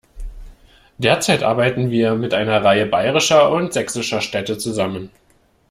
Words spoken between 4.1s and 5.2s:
Städte zusammen.